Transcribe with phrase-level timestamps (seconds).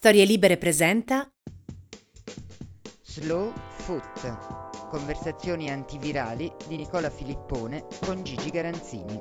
[0.00, 1.30] Storie Libere presenta
[3.02, 4.88] Slow Foot.
[4.88, 9.20] Conversazioni antivirali di Nicola Filippone con Gigi Garanzini.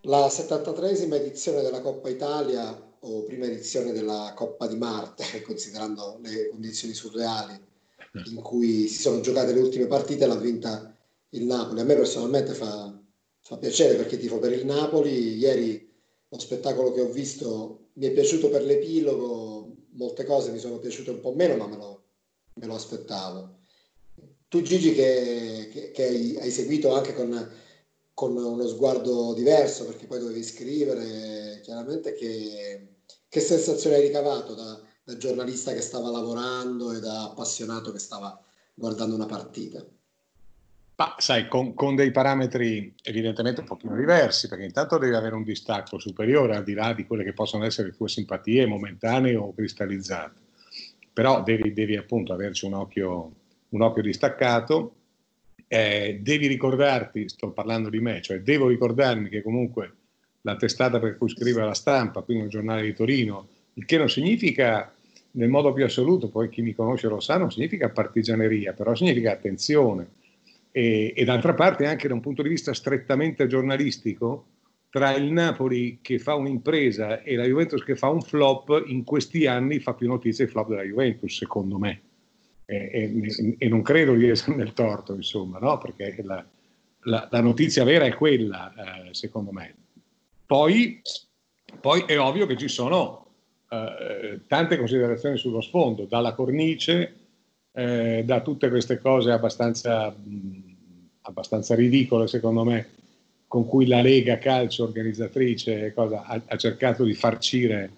[0.00, 6.48] La 73esima edizione della Coppa Italia o prima edizione della Coppa di Marte, considerando le
[6.48, 7.56] condizioni surreali
[8.32, 10.92] in cui si sono giocate le ultime partite, l'ha vinta
[11.28, 11.78] il Napoli.
[11.78, 13.00] A me personalmente fa,
[13.38, 15.36] fa piacere perché tifo per il Napoli.
[15.36, 15.87] Ieri
[16.30, 21.10] lo spettacolo che ho visto mi è piaciuto per l'epilogo, molte cose mi sono piaciute
[21.10, 22.02] un po' meno, ma me lo,
[22.54, 23.56] me lo aspettavo.
[24.48, 27.50] Tu Gigi che, che, che hai, seguito anche con,
[28.14, 32.96] con, uno sguardo diverso, perché poi dovevi scrivere, chiaramente che,
[33.28, 38.40] che sensazione hai ricavato da, da giornalista che stava lavorando e da appassionato che stava
[38.74, 39.84] guardando una partita?
[40.98, 45.44] Ma sai, con, con, dei parametri evidentemente un pochino diversi, perché intanto devi avere un
[45.44, 49.54] distacco superiore al di là di quelle che possono essere le tue simpatie momentanee o
[49.54, 50.40] cristallizzate.
[51.12, 53.32] Però devi, devi appunto averci un occhio,
[53.68, 54.94] un occhio distaccato.
[55.68, 59.92] Eh, devi ricordarti, sto parlando di me, cioè devo ricordarmi che comunque
[60.40, 64.10] la testata per cui scrive la stampa, quindi un giornale di Torino, il che non
[64.10, 64.92] significa
[65.32, 69.30] nel modo più assoluto, poi chi mi conosce lo sa, non significa partigianeria, però significa
[69.30, 70.16] attenzione
[70.70, 74.46] e, e d'altra parte anche da un punto di vista strettamente giornalistico,
[74.90, 79.46] tra il Napoli che fa un'impresa e la Juventus che fa un flop, in questi
[79.46, 82.02] anni fa più notizie il flop della Juventus, secondo me.
[82.64, 85.78] E, e, e non credo di essere nel torto, insomma, no?
[85.78, 86.44] perché la,
[87.02, 89.74] la, la, notizia vera è quella, eh, secondo me.
[90.44, 91.00] Poi,
[91.80, 93.26] poi, è ovvio che ci sono
[93.70, 97.17] eh, tante considerazioni sullo sfondo, dalla cornice
[97.78, 100.62] eh, da tutte queste cose abbastanza, mh,
[101.22, 102.88] abbastanza, ridicole, secondo me,
[103.46, 107.90] con cui la Lega Calcio organizzatrice cosa, ha, ha, cercato di farcire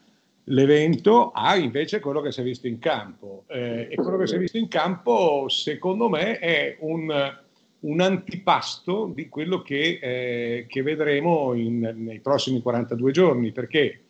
[0.44, 3.44] l'evento, a invece quello che si è visto in campo.
[3.46, 7.38] Eh, e quello che si è visto in campo, secondo me, è un,
[7.80, 14.00] un antipasto di quello che, eh, che vedremo in, nei prossimi 42 giorni, perché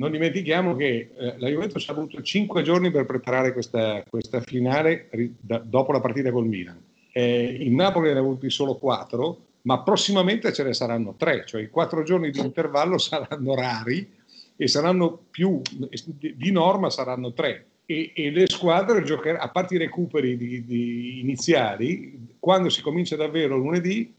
[0.00, 5.08] non dimentichiamo che eh, la Juventus ha avuto 5 giorni per preparare questa, questa finale
[5.10, 6.82] ri, da, dopo la partita col Milan.
[7.12, 11.60] Eh, il Napoli ne ha avuti solo 4, ma prossimamente ce ne saranno 3, cioè
[11.60, 14.10] i 4 giorni di intervallo saranno rari
[14.56, 15.60] e saranno più,
[16.34, 17.66] di norma saranno 3.
[17.84, 23.16] E, e le squadre giocheranno, a parte i recuperi di, di iniziali, quando si comincia
[23.16, 24.14] davvero lunedì,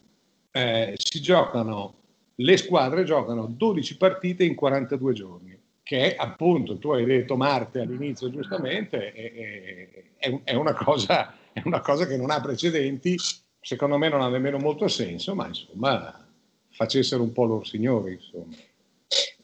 [0.51, 1.93] eh, si giocano,
[2.35, 5.50] le squadre giocano 12 partite in 42 giorni
[5.83, 11.81] che appunto tu hai detto Marte all'inizio giustamente, è, è, è, una cosa, è, una
[11.81, 13.17] cosa, che non ha precedenti,
[13.59, 16.27] secondo me non ha nemmeno molto senso, ma insomma
[16.69, 18.19] facessero un po' loro signori.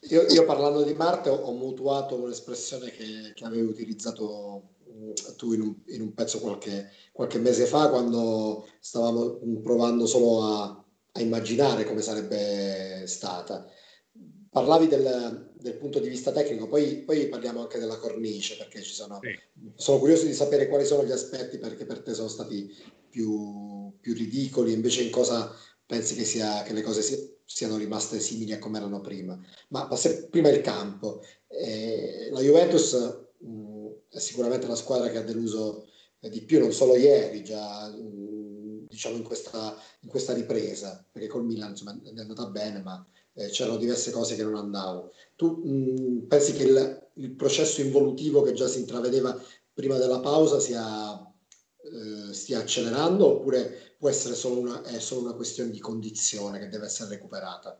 [0.10, 4.76] Io, io, parlando di Marte ho, ho mutuato un'espressione che, che avevi utilizzato
[5.36, 10.84] tu in un, in un pezzo qualche, qualche, mese fa quando stavamo provando solo a,
[11.12, 13.66] a immaginare come sarebbe stata.
[14.50, 18.94] Parlavi del, del punto di vista tecnico, poi, poi, parliamo anche della cornice, perché ci
[18.94, 19.38] sono, sì.
[19.76, 22.74] sono curioso di sapere quali sono gli aspetti perché per te sono stati
[23.10, 25.54] più, più ridicoli, invece in cosa
[25.86, 29.40] pensi che, sia, che le cose si, siano rimaste simili a come erano prima.
[29.70, 32.94] Ma, se prima il campo, eh, la Juventus
[33.40, 35.88] mh, è sicuramente la squadra che ha deluso
[36.20, 41.46] di più, non solo ieri, già mh, diciamo in questa, in questa ripresa, perché col
[41.46, 43.06] Milan insomma, è andata bene, ma
[43.38, 45.12] eh, c'erano diverse cose che non andavano.
[45.36, 49.40] Tu mh, pensi che il, il, processo involutivo che già si intravedeva
[49.74, 55.34] prima della pausa sia, eh, stia accelerando oppure può essere solo una, è solo una
[55.34, 57.80] questione di condizione che deve essere recuperata?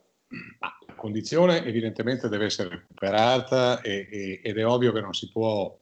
[0.60, 5.76] La condizione evidentemente deve essere recuperata e, e, ed è ovvio che non si, può,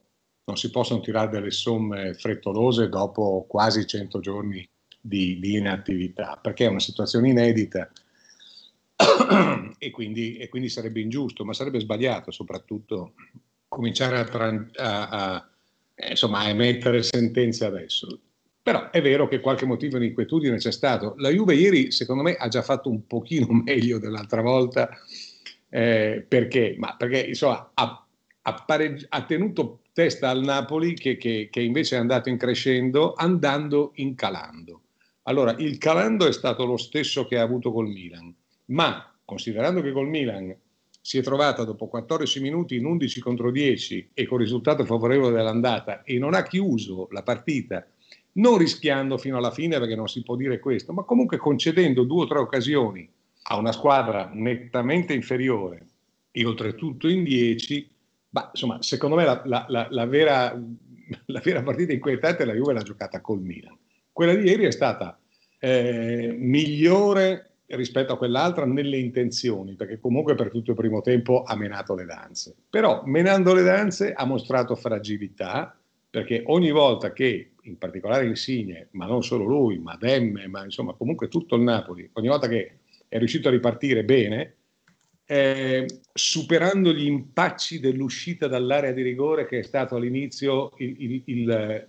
[0.44, 4.66] non si possono tirare delle somme frettolose dopo quasi 100 giorni
[4.98, 7.90] di, di inattività, perché è una situazione inedita
[9.78, 13.12] e, quindi, e, quindi, sarebbe ingiusto, ma sarebbe sbagliato soprattutto
[13.68, 14.26] cominciare a,
[14.76, 15.48] a, a,
[15.94, 18.20] eh, insomma, a emettere sentenze adesso.
[18.62, 21.14] Però è vero che qualche motivo di inquietudine c'è stato.
[21.18, 24.88] La Juve ieri, secondo me, ha già fatto un pochino meglio dell'altra volta,
[25.68, 26.74] eh, perché?
[26.78, 28.06] Ma perché insomma, ha,
[28.42, 33.12] ha, pareggi- ha, tenuto testa al Napoli che, che, che invece è andato in crescendo,
[33.14, 34.80] andando in calando.
[35.24, 38.34] Allora, il calando è stato lo stesso che ha avuto col Milan
[38.66, 40.54] ma considerando che col Milan
[41.00, 46.02] si è trovata dopo 14 minuti in 11 contro 10 e con risultato favorevole dell'andata
[46.02, 47.86] e non ha chiuso la partita,
[48.32, 52.24] non rischiando fino alla fine perché non si può dire questo, ma comunque concedendo due
[52.24, 53.08] o tre occasioni
[53.48, 55.86] a una squadra nettamente inferiore
[56.32, 57.88] e oltretutto in 10,
[58.30, 60.60] Ma insomma, secondo me la, la, la, la, vera,
[61.42, 63.78] vera partita inquietante la Juve l'ha giocata col Milan.
[64.12, 65.18] Quella di ieri è stata
[65.58, 71.56] eh, migliore rispetto a quell'altra nelle intenzioni, perché comunque per tutto il primo tempo ha
[71.56, 72.54] menato le danze.
[72.70, 75.76] Però menando le danze ha mostrato fragilità,
[76.08, 80.94] perché ogni volta che, in particolare Insigne, ma non solo lui, ma Demme, ma insomma
[80.94, 82.78] comunque tutto il Napoli, ogni volta che
[83.08, 84.54] è riuscito a ripartire bene,
[85.26, 91.88] eh, superando gli impacci dell'uscita dall'area di rigore che è stato all'inizio il, il, il,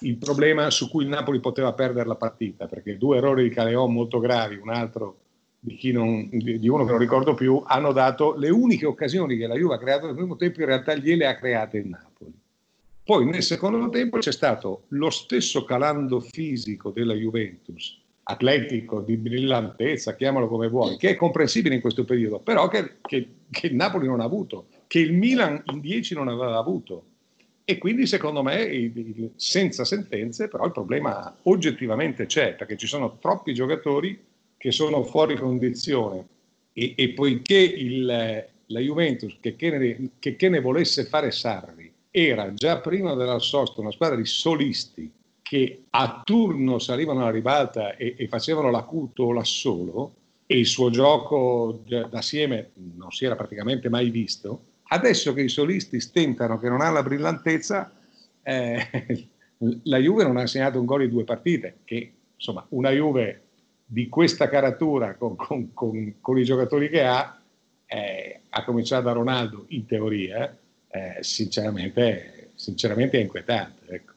[0.00, 3.92] il, problema su cui il Napoli poteva perdere la partita, perché due errori di Caleon
[3.92, 5.18] molto gravi, un altro
[5.58, 9.56] di, non, di, uno che non ricordo più, hanno dato le uniche occasioni che la
[9.56, 12.32] Juve ha creato nel primo tempo, in realtà gliele ha create il Napoli.
[13.04, 20.16] Poi nel secondo tempo c'è stato lo stesso calando fisico della Juventus, atletico, di brillantezza,
[20.16, 24.24] chiamalo come vuoi, che è comprensibile in questo periodo, però che, il Napoli non ha
[24.24, 27.04] avuto, che il Milan in 10 non aveva avuto.
[27.68, 32.86] E quindi secondo me, il, il, senza sentenze, però il problema oggettivamente c'è, perché ci
[32.86, 34.24] sono troppi giocatori
[34.56, 36.24] che sono fuori condizione.
[36.72, 41.92] E, e poiché il, la Juventus, che che, ne, che, che ne volesse fare Sarri,
[42.08, 45.10] era già prima della sosta una squadra di solisti
[45.42, 50.14] che a turno salivano alla ribalta e, e facevano l'acuto o l'assolo
[50.46, 56.00] e il suo gioco d'assieme non si era praticamente mai visto, adesso che i solisti
[56.00, 57.92] stentano, che non hanno la brillantezza,
[58.42, 59.28] eh,
[59.84, 63.42] la Juve non ha segnato un gol in due partite, che insomma una Juve
[63.84, 67.40] di questa caratura con, con, con, con i giocatori che ha,
[67.86, 70.56] eh, a cominciare da Ronaldo in teoria,
[70.88, 73.82] eh, sinceramente, sinceramente è inquietante.
[73.88, 74.14] Ecco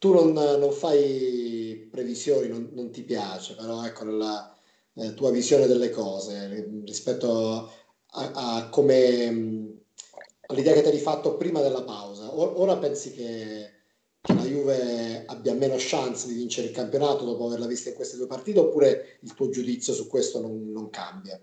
[0.00, 4.50] tu non, non fai previsioni, non, non, ti piace, però ecco nella
[4.94, 7.70] eh, tua visione delle cose rispetto
[8.12, 9.69] a, a come
[10.50, 12.34] all'idea che ti eri fatto prima della pausa.
[12.34, 13.78] Ora pensi che,
[14.22, 18.26] la Juve abbia meno chance di vincere il campionato dopo averla vista in queste due
[18.26, 21.40] partite oppure il tuo giudizio su questo non, non cambia?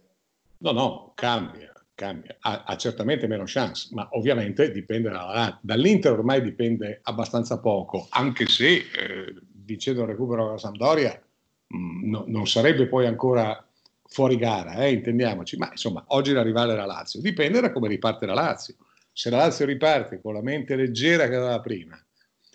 [0.59, 6.44] No, no, cambia cambia, ha, ha, certamente meno chance, ma ovviamente dipende dalla, dall'Inter ormai
[6.44, 11.19] dipende abbastanza poco, anche se eh, vincendo il recupero della Sampdoria
[11.65, 13.68] mh, mm, no, non sarebbe poi ancora
[14.04, 17.88] fuori gara, eh, intendiamoci, ma insomma oggi la rivale è la Lazio, dipende da come
[17.88, 18.75] riparte la Lazio,
[19.17, 21.99] se la Lazio riparte con la mente leggera che aveva prima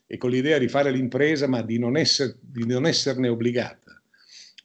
[0.06, 4.00] e con l'idea di fare l'impresa ma di non, essere, di non esserne obbligata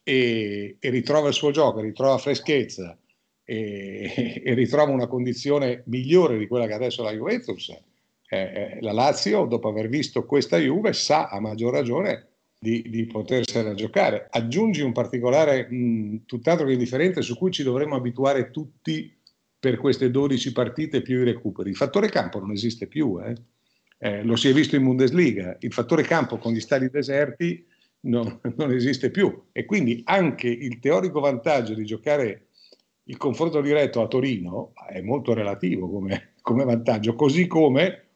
[0.04, 2.96] e, e ritrova il suo gioco, ritrova freschezza,
[3.42, 8.92] e, e ritrova una condizione migliore di quella che adesso la Juventus, eh, eh, la
[8.92, 12.26] Lazio, dopo aver visto questa Juve, sa a maggior ragione
[12.60, 14.28] di, di potersela giocare.
[14.30, 19.17] Aggiungi un particolare mh, tutt'altro che indifferente su cui ci dovremmo abituare tutti
[19.58, 21.70] per queste 12 partite più i recuperi.
[21.70, 23.34] Il fattore campo non esiste più, eh?
[24.00, 27.66] Eh, lo si è visto in Bundesliga, il fattore campo con gli stadi deserti
[28.02, 32.46] non, non esiste più e quindi anche il teorico vantaggio di giocare
[33.04, 38.10] il confronto diretto a Torino è molto relativo come, come vantaggio, così come,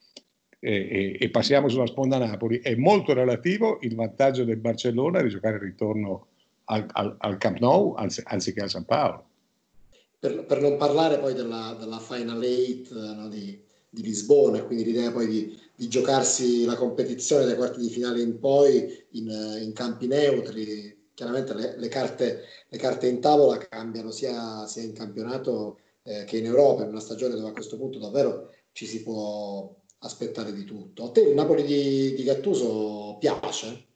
[0.61, 5.57] eh, e passiamo sulla sponda Napoli, è molto relativo il vantaggio del Barcellona di giocare
[5.57, 6.29] il ritorno
[6.67, 9.31] al, al, al Camp Nou anzi, anziché al San Paolo.
[10.23, 15.11] Per, per, non parlare poi della, della Final Eight no, di, di, Lisbona, quindi l'idea
[15.11, 19.29] poi di, di, giocarsi la competizione dai quarti di finale in poi in,
[19.61, 24.93] in campi neutri, chiaramente le, le, carte, le, carte, in tavola cambiano sia, sia in
[24.93, 29.03] campionato eh, che in Europa, in una stagione dove a questo punto davvero ci si
[29.03, 31.07] può aspettare di tutto.
[31.07, 33.92] A te il Napoli di, di Gattuso piace?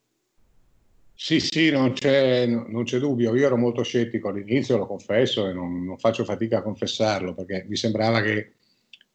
[1.18, 3.34] Sì, sì, non c'è, non c'è, dubbio.
[3.34, 7.64] Io ero molto scettico all'inizio, lo confesso, e non, non, faccio fatica a confessarlo, perché
[7.66, 8.52] mi sembrava che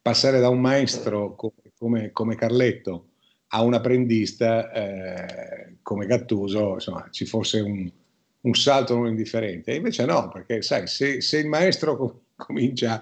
[0.01, 3.09] passare da un maestro come, come, Carletto
[3.49, 7.89] a un apprendista eh, come Gattuso, insomma, ci fosse un,
[8.41, 9.71] un, salto non indifferente.
[9.71, 12.99] E invece no, perché sai, se, se il maestro com- comincia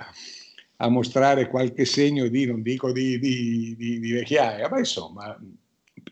[0.75, 5.39] a mostrare qualche segno di, non dico di, di, di, di vecchiaia, ma insomma,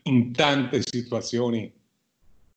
[0.04, 1.70] in tante situazioni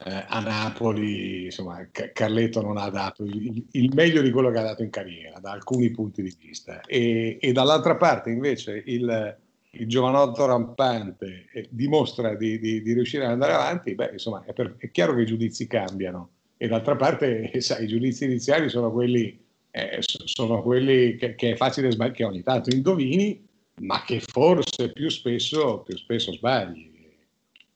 [0.04, 4.64] eh, a Napoli, insomma, Carletto non ha dato il, il, meglio di quello che ha
[4.64, 6.82] dato in carriera, da alcuni punti di vista.
[6.82, 9.38] E, e dall'altra parte, invece, il
[9.72, 14.54] il giovanotto rampante eh, dimostra di, di, di, riuscire ad andare avanti, beh, insomma, è,
[14.54, 16.30] per, è, chiaro che i giudizi cambiano.
[16.58, 19.40] E d'altra parte, sai, i giudizi iniziali sono quelli,
[19.72, 23.48] eh, sono quelli che, che, è facile sbagliare, che ogni tanto indovini,
[23.82, 26.91] ma che forse più spesso, più spesso sbagli.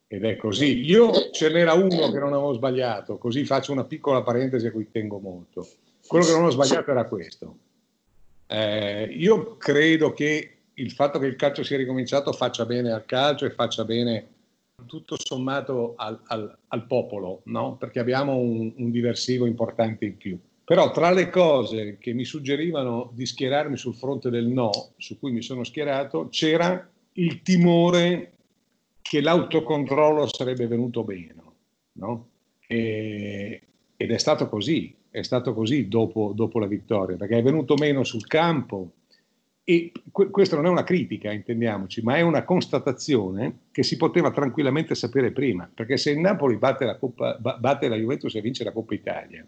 [0.07, 0.85] Ed è così.
[0.85, 4.89] Io ce n'era uno che non avevo sbagliato, così faccio una piccola parentesi a cui
[4.91, 5.67] tengo molto.
[6.05, 7.57] Quello che non ho sbagliato era questo.
[8.47, 13.45] Eh, io credo che il fatto che il calcio sia ricominciato faccia bene al calcio
[13.45, 14.27] e faccia bene
[14.85, 17.77] tutto sommato al, al, al popolo, no?
[17.77, 20.38] perché abbiamo un, un, diversivo importante in più.
[20.63, 25.31] Però tra le cose che mi suggerivano di schierarmi sul fronte del no, su cui
[25.31, 28.33] mi sono schierato, c'era il timore
[29.07, 31.53] che l'autocontrollo sarebbe venuto meno.
[31.93, 32.29] No?
[32.65, 33.62] E,
[33.95, 38.03] ed è stato così, è stato così dopo, dopo la vittoria, perché è venuto meno
[38.03, 38.93] sul campo
[39.63, 44.31] e que- questa non è una critica, intendiamoci, ma è una constatazione che si poteva
[44.31, 48.63] tranquillamente sapere prima, perché se il Napoli batte la, Coppa, batte la Juventus e vince
[48.63, 49.45] la Coppa Italia,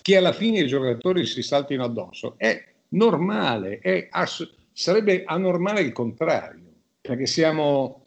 [0.00, 5.92] che alla fine i giocatori si saltino addosso, è normale, è ass- sarebbe anormale il
[5.92, 6.62] contrario,
[7.00, 8.05] perché, siamo,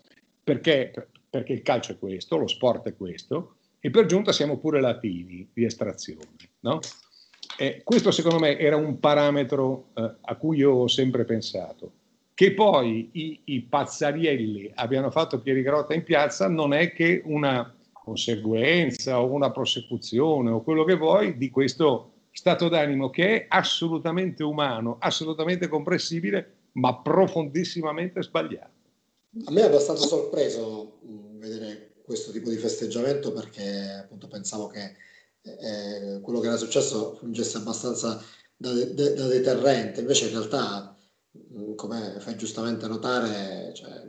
[0.50, 4.82] perché, perché il calcio è questo, lo sport è questo, e per giunta siamo pure
[4.82, 6.26] latini di estrazione,
[6.62, 6.80] no?
[7.56, 11.92] Eh, questo secondo me era un parametro eh, a cui io ho sempre pensato.
[12.34, 19.22] Che poi i, i pazzarielli abbiano fatto Pierigrotta in piazza non è che una conseguenza
[19.22, 24.96] o una prosecuzione o quello che vuoi di questo stato d'animo che è assolutamente umano,
[25.00, 28.79] assolutamente comprensibile, ma profondissimamente sbagliato.
[29.46, 31.00] A me è abbastanza sorpreso
[31.38, 34.96] vedere questo tipo di festeggiamento perché appunto pensavo che
[35.42, 38.22] eh, quello che era successo fungesse abbastanza
[38.58, 40.98] da, de, da deterrente, invece in realtà,
[41.76, 44.04] come fai giustamente notare, cioè,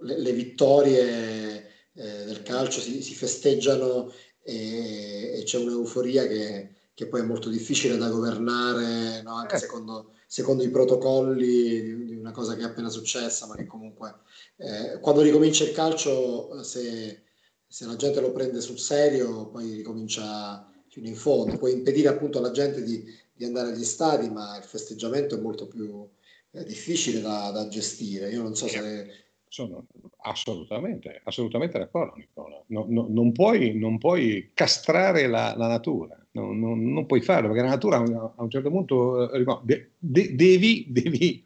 [0.00, 7.06] le, le, vittorie eh, del calcio si, si festeggiano e, e, c'è un'euforia che, che,
[7.06, 9.34] poi è molto difficile da governare, no?
[9.36, 9.58] anche eh.
[9.58, 14.14] secondo, secondo, i protocolli una cosa che è appena successa, ma che comunque
[14.56, 17.24] eh, quando ricomincia il calcio, se
[17.68, 21.58] se la gente lo prende sul serio, poi ricomincia fino in fondo.
[21.58, 25.66] Puoi impedire appunto alla gente di, di andare agli stadi, ma il festeggiamento è molto
[25.66, 26.08] più
[26.52, 28.30] eh, difficile da, da, gestire.
[28.30, 29.24] Io non so se.
[29.48, 29.86] Sono
[30.22, 32.62] assolutamente, assolutamente d'accordo, Nicola.
[32.68, 37.62] No, no, non, puoi, non, puoi, castrare la, la natura, no, non puoi farlo perché
[37.62, 41.45] la natura a un certo punto eh, de, devi, devi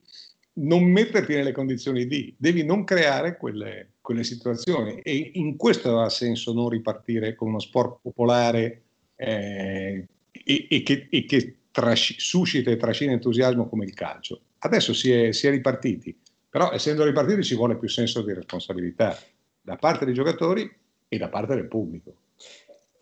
[0.60, 6.08] non metterti nelle condizioni di, devi non creare quelle, quelle situazioni e in questo ha
[6.08, 8.82] senso non ripartire con uno sport popolare
[9.16, 14.40] eh, e, e, che, e che trasci, suscita e trascina entusiasmo come il calcio.
[14.58, 16.16] Adesso si è, si è ripartiti,
[16.48, 19.18] però essendo ripartiti ci vuole più senso di responsabilità
[19.62, 20.70] da parte dei giocatori
[21.08, 22.14] e da parte del pubblico.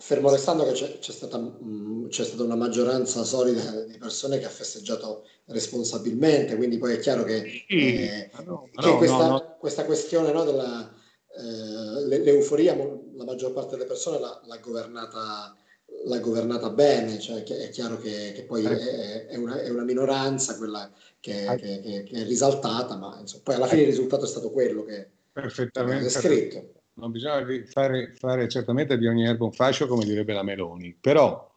[0.01, 4.39] Fermo restando che c'è, c'è, stata, mh, mm, c'è, stata, una maggioranza solida di persone
[4.39, 9.57] che ha festeggiato responsabilmente, quindi poi è chiaro che, eh, no, che no, questa, no,
[9.59, 10.95] questa, questione della,
[11.37, 15.57] eh, l'euforia, la maggior parte delle persone l'ha, l'ha, governata,
[16.05, 20.57] l'ha governata, bene, cioè è chiaro che, che poi è, è, una, è, una, minoranza
[20.57, 20.89] quella
[21.19, 24.85] che, che, che, è risaltata, ma insomma, poi alla fine il risultato è stato quello
[24.85, 30.33] che, è descritto non bisogna fare, fare, certamente di ogni erba un fascio, come direbbe
[30.33, 31.51] la Meloni, però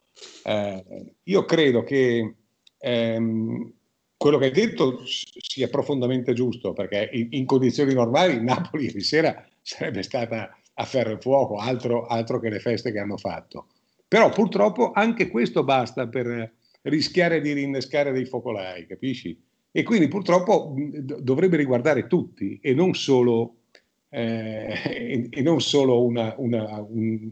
[0.44, 2.34] eh, io credo che
[2.78, 3.72] ehm,
[4.16, 9.44] quello che hai detto sia profondamente giusto, perché in, in condizioni normali Napoli ieri sera
[9.60, 13.66] sarebbe stata a ferro e fuoco, altro, altro che le feste che hanno fatto.
[14.06, 19.40] Però purtroppo anche questo basta per rischiare di rinnescare dei focolai, capisci?
[19.70, 20.74] E quindi purtroppo
[21.20, 23.61] dovrebbe riguardare tutti e non solo
[24.14, 27.30] eh, e, non solo una, una, un,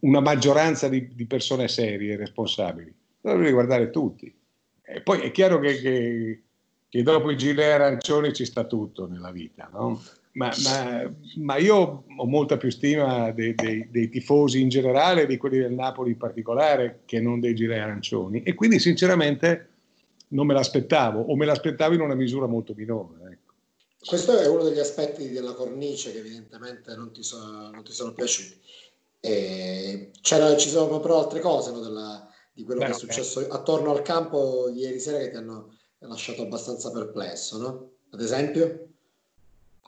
[0.00, 4.32] una maggioranza di, di, persone serie e responsabili, dovrebbe riguardare tutti.
[4.82, 6.42] E poi è chiaro che, che,
[6.88, 10.00] che, dopo i gilet arancioni ci sta tutto nella vita, no?
[10.34, 15.36] ma, ma, ma, io ho molta più stima dei, dei, dei, tifosi in generale, di
[15.36, 18.42] quelli del Napoli in particolare, che non dei gilet arancioni.
[18.44, 19.70] E quindi sinceramente
[20.28, 23.25] non me l'aspettavo, o me l'aspettavo in una misura molto minore.
[24.06, 28.12] Questo è uno degli aspetti della cornice che evidentemente non ti, so, non ti sono
[28.12, 28.60] piaciuti.
[29.20, 34.02] Ci sono però altre cose no, della, di quello Beh, che è successo attorno al
[34.02, 37.90] campo ieri sera che ti hanno lasciato abbastanza perplesso, no?
[38.10, 38.88] Ad esempio?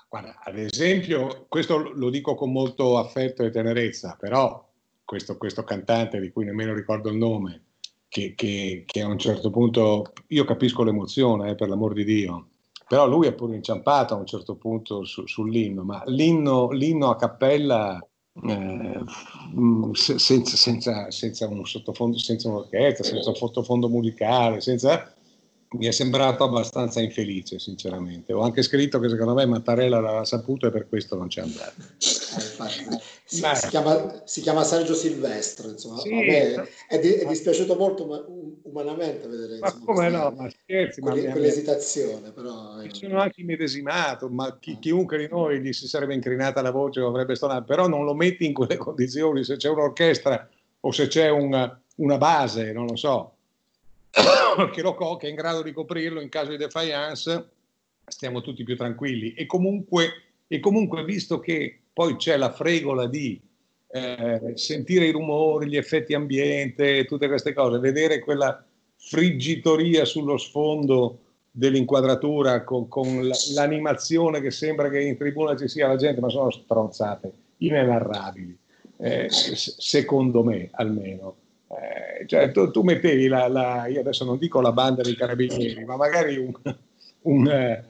[0.09, 4.67] Guarda, ad esempio, questo lo dico con molto affetto e tenerezza, però
[5.05, 7.65] questo, questo cantante di cui nemmeno ricordo il nome,
[8.09, 12.49] che, che, che, a un certo punto, io capisco l'emozione, eh, per l'amor di Dio,
[12.89, 17.17] però lui è pure inciampato a un certo punto su, sull'inno, ma l'inno, l'inno a
[17.17, 18.01] cappella
[18.43, 19.01] eh,
[19.55, 25.13] mm, senza, senza, senza, un sottofondo, senza un'orchestra, senza un sottofondo musicale, senza,
[25.73, 28.33] mi è sembrato abbastanza infelice, sinceramente.
[28.33, 31.75] Ho anche scritto che secondo me Mattarella l'aveva saputo e per questo non c'è andato.
[33.31, 37.75] Eh, si, si, chiama, si, chiama, Sergio Silvestro, insomma, sì, me è, di, è, dispiaciuto
[37.77, 38.25] molto ma,
[38.63, 42.31] umanamente vedere ma come no, ma scherzi, quelle, ma quell'esitazione.
[42.31, 46.71] Però, mi sono anche immedesimato, ma chi, chiunque di noi gli si sarebbe incrinata la
[46.71, 50.49] voce o avrebbe stonato, però non lo metti in quelle condizioni, se c'è un'orchestra
[50.81, 53.35] o se c'è una, una base, non lo so,
[54.73, 57.47] che, lo, che è in grado di coprirlo in caso di defiance,
[58.07, 59.35] stiamo tutti più tranquilli.
[59.35, 63.41] E comunque, e comunque visto che poi c'è la fregola di
[63.91, 68.65] eh, sentire i rumori, gli effetti ambiente, tutte queste cose, vedere quella
[68.95, 71.19] friggitoria sullo sfondo
[71.51, 76.53] dell'inquadratura con, con l'animazione che sembra che in tribuna ci sia la gente, ma sono
[76.53, 78.57] stronzate inenarrabili,
[78.99, 81.35] eh, secondo me almeno.
[81.67, 85.85] Eh, cioè, tu, tu, mettevi la, la, io adesso non dico la banda dei carabinieri,
[85.85, 86.53] ma magari un,
[87.23, 87.85] un, eh,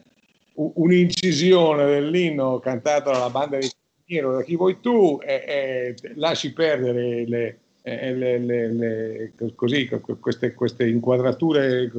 [0.55, 3.69] un'incisione dell'inno cantato dalla banda dei
[4.09, 9.87] carabinieri da chi vuoi tu e, e lasci perdere le, le, le, così,
[10.19, 11.91] queste, queste, inquadrature,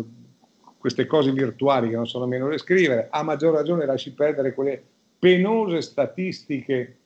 [0.77, 4.83] queste cose virtuali che non sono meno da scrivere, a maggior ragione lasci perdere quelle
[5.19, 6.97] penose statistiche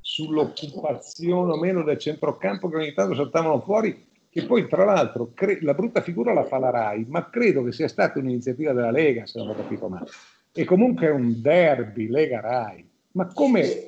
[0.00, 5.58] sull'occupazione o meno del centrocampo che ogni tanto saltavano fuori, che poi tra l'altro cre-
[5.62, 9.26] la brutta figura la fa la RAI, ma credo che sia stata un'iniziativa della Lega,
[9.26, 10.06] se non ho capito male.
[10.52, 12.88] E comunque è un derby Lega-RAI.
[13.12, 13.86] Ma come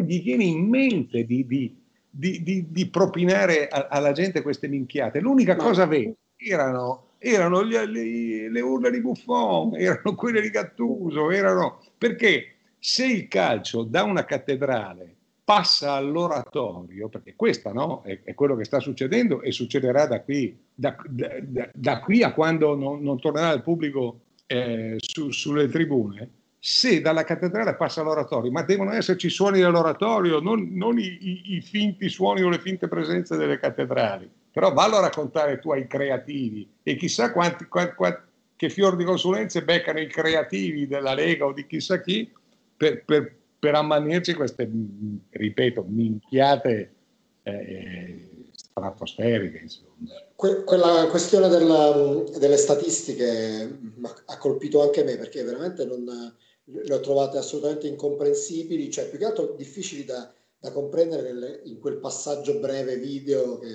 [0.00, 1.84] gli viene in mente di, di
[2.16, 5.20] di, di, propinare a, alla gente queste minchiate.
[5.20, 5.62] L'unica Ma...
[5.62, 11.82] cosa vera erano, erano gli, le, le urla di Buffon, erano quelle di Gattuso, erano...
[11.98, 18.56] perché se il calcio da una cattedrale passa all'oratorio, perché questo no, è, è, quello
[18.56, 23.20] che sta succedendo e succederà da qui, da, da, da qui a quando non, non
[23.20, 26.30] tornerà il pubblico eh, su, sulle tribune,
[26.68, 31.60] se dalla cattedrale passa all'oratorio, ma devono esserci suoni dell'oratorio, non, non i, i, i,
[31.60, 34.28] finti suoni o le finte presenze delle cattedrali.
[34.50, 38.20] Però vallo a raccontare tu ai creativi e chissà quanti, quanti, quanti,
[38.56, 42.28] che fior di consulenze beccano i creativi della Lega o di chissà chi
[42.76, 44.68] per, per, per ammanirci queste,
[45.30, 46.94] ripeto, minchiate
[47.44, 49.58] eh, stratosferiche.
[49.58, 49.90] Insomma.
[50.34, 53.78] Que- quella questione della, delle statistiche
[54.24, 56.34] ha colpito anche me perché veramente non
[56.66, 61.78] le ho trovate assolutamente incomprensibili, cioè più che altro difficili da, da comprendere nelle, in
[61.78, 63.68] quel passaggio breve video che,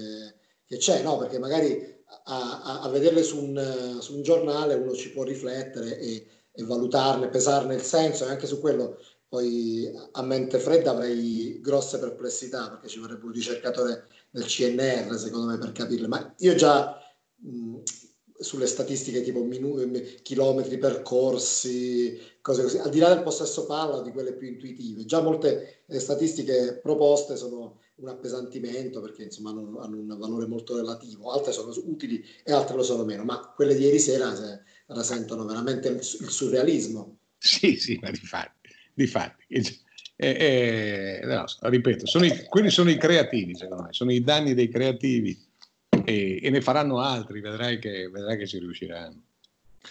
[0.65, 1.17] che c'è, no?
[1.17, 5.97] Perché magari a, a, a vederle su un, su un, giornale uno ci può riflettere
[5.99, 8.97] e, e, valutarne, pesarne il senso e anche su quello
[9.31, 15.47] poi a mente fredda avrei grosse perplessità perché ci vorrebbe un ricercatore del CNR secondo
[15.47, 17.01] me per capirle, ma io già
[17.37, 17.77] mh,
[18.41, 24.11] sulle statistiche tipo minu- chilometri percorsi, cose così, al di là del possesso palla, di
[24.11, 25.05] quelle più intuitive.
[25.05, 30.75] Già molte eh, statistiche proposte sono un appesantimento perché insomma hanno, hanno, un valore molto
[30.75, 34.61] relativo, altre sono utili e altre lo sono meno, ma quelle di ieri sera se,
[34.87, 37.19] rasentano veramente il, il, surrealismo.
[37.37, 39.45] Sì, sì, ma di fatti, di fatti.
[39.47, 39.69] Eh,
[40.15, 44.69] eh, no, ripeto, sono i, quelli sono i creativi, secondo me, sono i danni dei
[44.69, 45.49] creativi
[46.11, 49.21] e, e ne faranno altri, vedrai che, vedrai che ci riusciranno.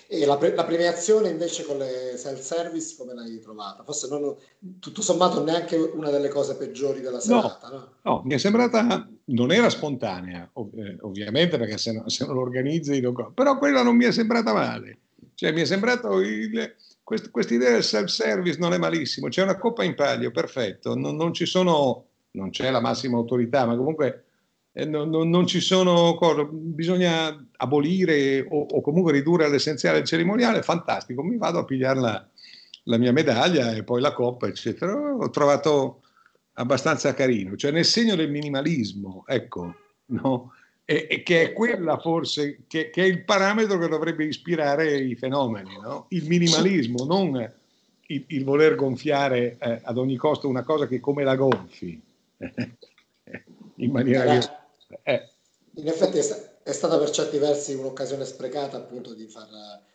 [0.06, 3.82] E la, pre- la, premiazione invece con le self-service come l'hai trovata?
[3.82, 4.36] Forse non,
[4.78, 7.76] tutto sommato neanche una delle cose peggiori della serata, no?
[7.76, 12.24] No, no mi è sembrata, non era spontanea, ov- eh, ovviamente perché se, no, se
[12.24, 13.32] non lo organizzi, non...
[13.34, 14.98] però quella non mi è sembrata male.
[15.34, 19.82] Cioè mi è sembrato, il, questa idea del self-service non è malissimo, c'è una coppa
[19.82, 24.26] in palio, perfetto, non, non ci sono, non c'è la massima autorità, ma comunque
[24.72, 30.04] eh, non, non, non, ci sono cose, bisogna abolire o, o, comunque ridurre all'essenziale il
[30.04, 32.28] cerimoniale, fantastico, mi vado a pigliare la,
[32.84, 34.92] la, mia medaglia e poi la coppa, eccetera.
[34.94, 36.02] Ho trovato
[36.54, 39.74] abbastanza carino, cioè nel segno del minimalismo, ecco,
[40.06, 40.52] no?
[40.84, 45.16] e, e che è quella forse, che, che, è il parametro che dovrebbe ispirare i
[45.16, 46.06] fenomeni, no?
[46.10, 47.52] il minimalismo, non
[48.06, 52.00] il, il voler gonfiare eh, ad ogni costo una cosa che come la gonfi.
[53.76, 54.36] in maniera...
[54.36, 54.58] Eh,
[55.02, 55.28] eh.
[55.74, 59.48] In effetti è, stata per certi versi un'occasione sprecata appunto di, far,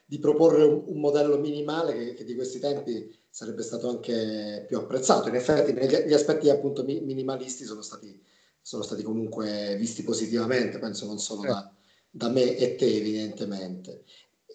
[0.05, 4.77] di proporre un, un, modello minimale che, che, di questi tempi sarebbe stato anche più
[4.77, 5.27] apprezzato.
[5.27, 8.23] In effetti gli aspetti appunto minimalisti sono stati,
[8.61, 11.73] sono stati comunque visti positivamente, penso non solo da,
[12.09, 14.05] da me e te evidentemente.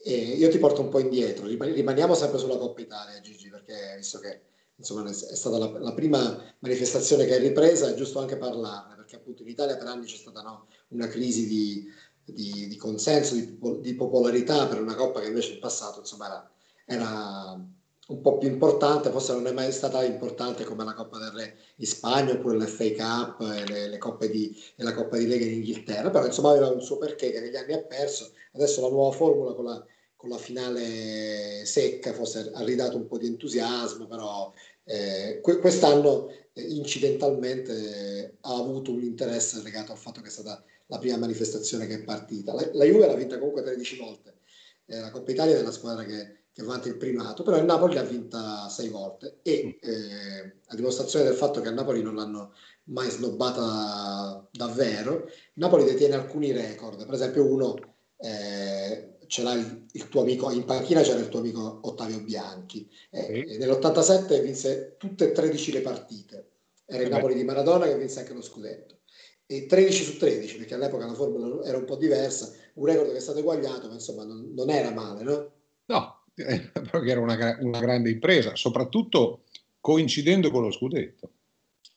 [0.03, 4.19] E io ti porto un po' indietro, rimaniamo sempre sulla Coppa Italia Gigi, perché visto
[4.19, 4.41] che
[4.81, 9.17] insomma è stata la, la, prima manifestazione che è ripresa, è giusto anche parlarne, perché
[9.17, 11.87] appunto in Italia per anni c'è stata no, una crisi di,
[12.25, 16.51] di, di consenso, di, di, popolarità per una coppa che invece in passato insomma era,
[16.87, 17.67] era
[18.09, 21.57] un po' più importante, forse non è mai stata importante come la Coppa del Re
[21.77, 25.45] in Spagna oppure l'FA Cup e, le, le Coppe di, e la Coppa di Lega
[25.45, 28.89] in Inghilterra, però insomma aveva un suo perché che negli anni ha perso, adesso la
[28.89, 29.85] nuova formula con la,
[30.17, 34.53] con la finale secca forse ha ridato un po' di entusiasmo, però
[34.91, 40.99] eh, quest'anno eh, incidentalmente ha avuto un interesse legato al fatto che è stata la
[40.99, 42.53] prima manifestazione che è partita.
[42.53, 44.35] La, la Juve l'ha vinta comunque 13 volte,
[44.87, 47.95] eh, la Coppa Italia è la squadra che che vanta il primato, però il Napoli
[47.95, 52.55] l'ha vinta sei volte e eh, a dimostrazione del fatto che a Napoli non l'hanno
[52.85, 57.77] mai snobbata davvero, Napoli detiene alcuni record, per esempio uno
[58.19, 62.91] eh, ce l'ha il, il, tuo amico, in panchina c'era il tuo amico Ottavio Bianchi,
[63.11, 63.59] eh, sì.
[63.59, 66.49] nell'87 vinse tutte e 13 le partite,
[66.85, 68.99] era il Napoli di Maradona che vinse anche lo scudetto.
[69.47, 73.19] E 13 su 13, perché all'epoca la formula era un po' diversa, un record che
[73.19, 75.53] è stato eguagliato, ma insomma non, non era male, no?
[75.87, 79.43] No, perché era una, una grande impresa, soprattutto
[79.81, 81.31] coincidendo con lo scudetto.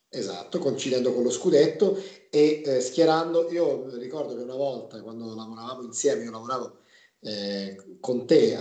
[0.10, 5.82] Esatto, coincidendo con lo scudetto e eh, schierando, io ricordo che una volta quando lavoravamo
[5.82, 6.82] insieme, io lavoravo
[7.24, 8.58] eh, con te eh,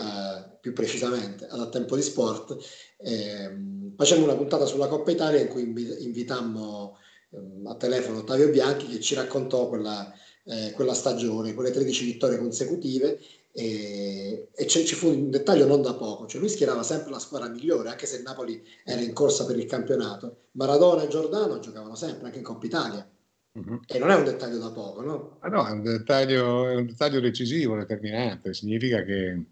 [0.61, 2.57] più precisamente ad Tempo di Sport,
[2.99, 6.97] ehm, facemmo una puntata sulla Coppa Italia in cui invitammo
[7.31, 10.13] ehm, a telefono Ottavio Bianchi che ci raccontò quella,
[10.45, 13.19] eh, quella stagione, quelle 13 vittorie consecutive
[13.53, 17.49] e, e ci fu un dettaglio non da poco, cioè lui schierava sempre la squadra
[17.49, 20.45] migliore, anche se il Napoli era in corsa per il campionato.
[20.53, 23.12] Maradona e Giordano giocavano sempre, anche in Coppa Italia.
[23.55, 23.81] Uh-huh.
[23.87, 25.37] E non è un dettaglio da poco, no?
[25.41, 28.55] Ah no, è un dettaglio, è un dettaglio decisivo, determinante.
[28.55, 29.43] Significa che,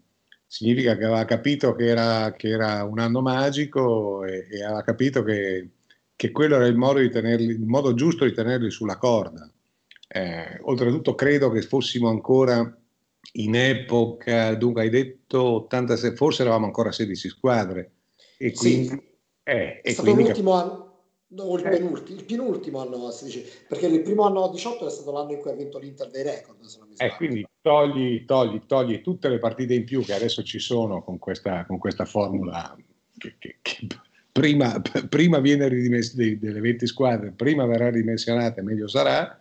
[0.47, 5.23] significa che aveva capito che era, che era, un anno magico e, e aveva capito
[5.23, 5.69] che,
[6.15, 9.49] che, quello era il modo, di tenerli, il modo giusto di tenerli sulla corda.
[10.07, 12.75] Eh, oltretutto credo che fossimo ancora
[13.33, 17.91] in epoca, dunque hai detto 86, forse eravamo ancora 16 squadre.
[18.37, 19.01] E quindi, sì,
[19.43, 20.90] eh, è stato quindi l'ultimo anno,
[21.31, 24.89] no, il, penultimo, il penultimo anno a 16, perché il primo anno a 18 è
[24.89, 26.61] stato l'anno in cui ha vinto l'Inter dei record.
[26.63, 30.43] Se non mi eh, quindi togli, togli, togli tutte le partite in più che adesso
[30.43, 32.75] ci sono con questa, con questa formula
[33.17, 33.87] che, che, che
[34.31, 39.39] prima, prima viene ridimessa delle 20 squadre, prima verrà ridimensionata, meglio sarà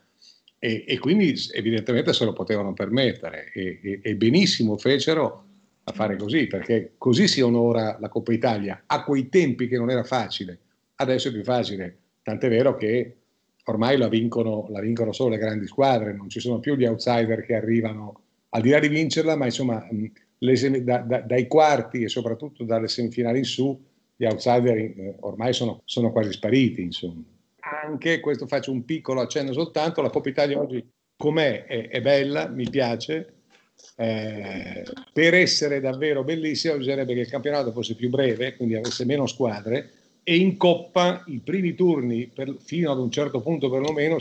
[0.59, 5.45] e, e, quindi evidentemente se lo potevano permettere e, e, e, benissimo fecero
[5.85, 9.89] a fare così perché così si onora la Coppa Italia a quei tempi che non
[9.89, 10.59] era facile
[11.01, 13.17] adesso è più facile tant'è vero che
[13.65, 17.45] ormai la vincono, la vincono solo le grandi squadre non ci sono più gli outsider
[17.45, 19.87] che arrivano al di là di vincerla ma insomma
[20.39, 23.79] le, da, da, dai quarti e soprattutto dalle semifinali in su
[24.17, 27.23] gli outsider eh, ormai sono, sono quasi spariti insomma.
[27.61, 30.85] Anche, questo faccio un piccolo accenno soltanto, la Coppa Italia oggi
[31.17, 31.65] com'è?
[31.65, 33.35] È, è bella, mi piace,
[33.97, 39.27] eh, per essere davvero bellissima bisognerebbe che il campionato fosse più breve, quindi avesse meno
[39.27, 39.91] squadre
[40.23, 44.19] e in Coppa i primi turni, per, fino ad un certo punto perlomeno,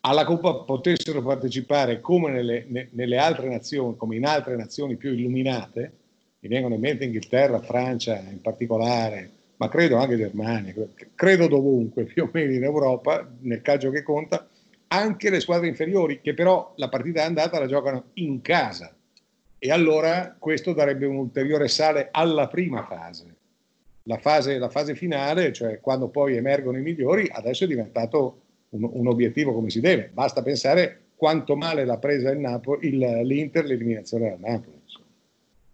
[0.00, 5.12] alla Coppa potessero partecipare come nelle, ne, nelle, altre nazioni, come in altre nazioni più
[5.12, 5.92] illuminate,
[6.40, 10.74] mi vengono in mente Inghilterra, Francia in particolare, ma credo anche Germania,
[11.14, 14.48] credo dovunque, più o meno in Europa, nel calcio che conta,
[14.88, 18.94] anche le squadre inferiori, che però la partita andata la giocano in casa.
[19.58, 23.36] E allora questo darebbe un ulteriore sale alla prima fase.
[24.04, 28.88] La fase, la fase finale, cioè quando poi emergono i migliori, adesso è diventato un,
[28.90, 30.10] un obiettivo come si deve.
[30.12, 34.80] Basta pensare quanto male l'ha presa il Napo- il, l'Inter l'eliminazione del Napoli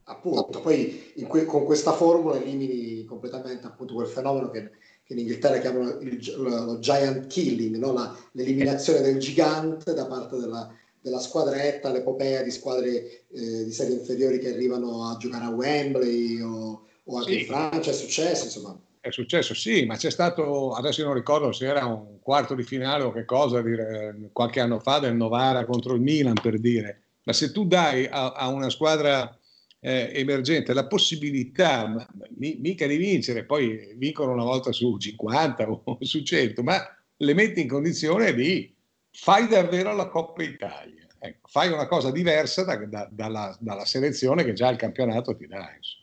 [0.08, 4.70] appunto, poi que- con questa formula elimini completamente appunto quel fenomeno che,
[5.04, 7.92] che in Inghilterra chiamano il, lo giant killing, no?
[7.92, 13.96] La, l'eliminazione del gigante da parte della, della squadretta, l'epopea di squadre eh, di serie
[13.96, 17.40] inferiori che arrivano a giocare a Wembley o, o anche sì.
[17.40, 18.80] in Francia, è successo insomma.
[19.00, 23.04] È successo, sì, ma c'è stato, adesso non ricordo se era un quarto di finale
[23.04, 27.32] o che cosa, dire, qualche anno fa del Novara contro il Milan per dire, ma
[27.32, 29.38] se tu dai a, a una squadra
[29.80, 35.98] eh, emergente la possibilità, mi, mica di vincere, poi vincono una volta su 50 o
[36.02, 36.76] su 100, ma
[37.16, 38.74] le metti in condizione di
[39.10, 41.06] fai davvero la Coppa Italia.
[41.20, 45.46] Ecco, fai una cosa diversa da, da, dalla, dalla, selezione che già il campionato ti
[45.46, 45.72] dà.
[45.76, 45.97] Insomma.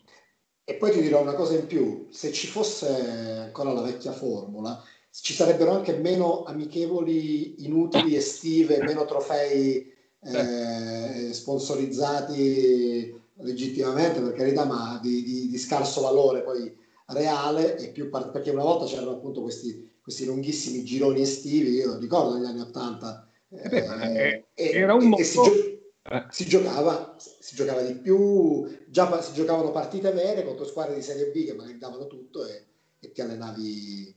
[0.68, 2.88] E poi ti dirò una cosa in più, se ci fosse
[3.44, 9.88] ancora la vecchia formula, ci sarebbero anche meno amichevoli inutili estive, meno trofei
[10.24, 16.74] eh, sponsorizzati legittimamente per carità, ma di, di, di scarso valore poi
[17.10, 21.96] reale e più part- perché una volta c'erano appunto questi, questi lunghissimi gironi estivi, io
[21.96, 25.75] ricordo negli anni 80 eh, eh, era un modo, gio-
[26.08, 26.26] eh.
[26.30, 31.30] si, giocava, si giocava di più, già si giocavano partite vere contro squadre di Serie
[31.30, 32.64] B che magari davano tutto e,
[33.00, 34.14] e ti allenavi.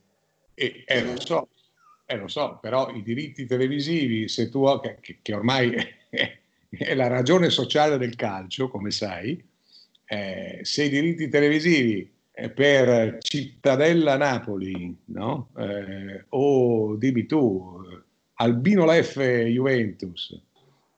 [0.54, 1.50] E, eh, lo so,
[2.06, 5.74] eh, lo so, però i diritti televisivi, se tu, che, che ormai
[6.70, 9.42] è la ragione sociale del calcio, come sai,
[10.06, 15.50] eh, se i diritti televisivi eh, per Cittadella Napoli, no?
[15.58, 17.84] eh, o dimmi tu,
[18.36, 20.40] Albino Leffe Juventus,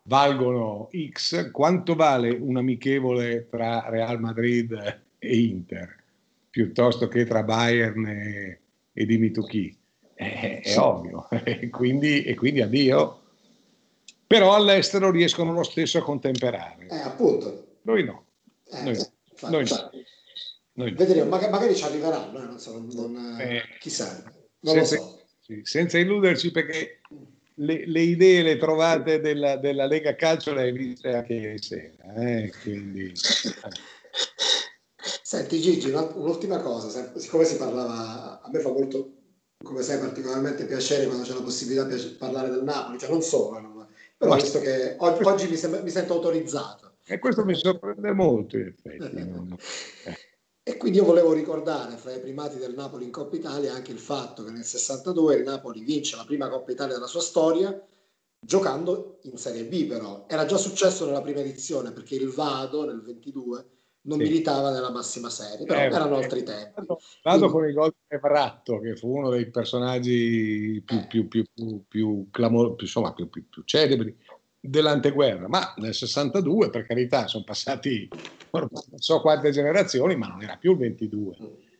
[0.03, 6.03] valgono X, quanto vale un amichevole tra Real Madrid e Inter,
[6.49, 8.59] piuttosto che tra Bayern e,
[8.93, 9.75] e dimmi tu chi?
[10.15, 13.19] Eh, è ovvio, e quindi, e quindi addio.
[14.27, 16.87] Però all'estero riescono lo stesso a contemperare.
[16.87, 17.79] Eh, appunto.
[17.81, 18.25] Noi no.
[18.69, 18.97] Eh, noi,
[19.49, 19.89] noi, cioè,
[20.73, 24.23] noi Vedremo, magari, magari, ci arriveranno, eh, non so, non, eh, chissà,
[24.59, 25.19] non senza, lo so.
[25.41, 27.01] Sì, senza illuderci perché
[27.61, 32.13] le, le, idee le trovate della, della, Lega Calcio le hai viste anche ieri sera.
[32.15, 32.51] Eh?
[32.61, 33.13] Quindi,
[35.21, 39.13] Senti Gigi, un'ultima cosa, siccome si parlava, a me fa molto,
[39.63, 43.87] come sai, particolarmente piacere quando c'è la possibilità di parlare del Napoli, cioè non solo,
[44.17, 46.95] però visto che oggi, oggi mi, sembra, mi, sento autorizzato.
[47.05, 49.17] E questo mi sorprende molto in effetti.
[50.05, 50.17] eh.
[50.63, 53.97] E quindi io volevo ricordare fra i primati del Napoli in Coppa Italia anche il
[53.97, 57.83] fatto che nel 62 il Napoli vince la prima Coppa Italia della sua storia
[58.39, 60.25] giocando in Serie B però.
[60.27, 63.65] Era già successo nella prima edizione perché il Vado nel 22
[64.03, 64.23] non sì.
[64.23, 66.85] militava nella massima serie, però eh, erano eh, altri tempi.
[67.23, 71.07] Vado con il gol di Evratto, che fu uno dei personaggi più, eh.
[71.07, 74.15] più, più, più, più, clamor- più, insomma, più, più, più celebri
[74.61, 78.07] dell'anteguerra, ma nel 62 per carità sono passati
[78.51, 81.37] non so quante generazioni, ma non era più il 22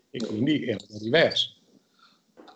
[0.10, 1.56] e quindi era diverso.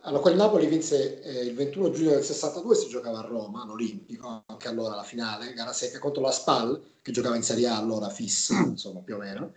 [0.01, 4.43] Allora, quel Napoli vinse eh, il 21 giugno del 62, si giocava a Roma, all'Olimpico,
[4.45, 8.09] anche allora la finale, gara secca contro la Spal, che giocava in Serie A allora
[8.09, 9.53] fissa, insomma, più o meno.